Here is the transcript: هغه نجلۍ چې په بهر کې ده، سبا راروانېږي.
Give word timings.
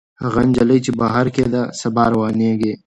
هغه 0.23 0.41
نجلۍ 0.47 0.79
چې 0.85 0.91
په 0.97 0.97
بهر 1.01 1.25
کې 1.35 1.43
ده، 1.53 1.61
سبا 1.79 2.03
راروانېږي. 2.09 2.73